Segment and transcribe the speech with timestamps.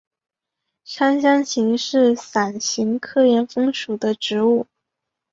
[0.83, 4.65] 山香芹是伞形科岩风属的植物。